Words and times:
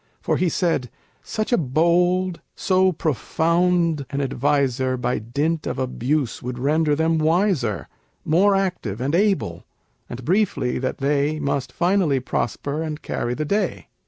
For 0.19 0.35
he 0.35 0.49
said, 0.49 0.89
"Such 1.21 1.53
a 1.53 1.59
bold, 1.59 2.41
so 2.55 2.91
profound 2.91 4.07
an 4.09 4.19
adviser 4.19 4.97
By 4.97 5.19
dint 5.19 5.67
of 5.67 5.77
abuse 5.77 6.41
would 6.41 6.57
render 6.57 6.95
them 6.95 7.19
wiser, 7.19 7.87
More 8.25 8.55
active 8.55 8.99
and 8.99 9.13
able; 9.13 9.63
and 10.09 10.25
briefly 10.25 10.79
that 10.79 10.97
they 10.97 11.39
Must 11.39 11.71
finally 11.71 12.19
prosper 12.19 12.81
and 12.81 12.99
carry 13.03 13.35
the 13.35 13.45
day." 13.45 13.89